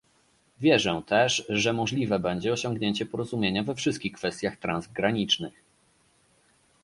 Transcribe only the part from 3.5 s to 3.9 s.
we